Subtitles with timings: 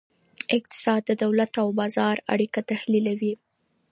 [0.57, 3.33] اقتصاد د دولت او بازار اړیکه تحلیلوي.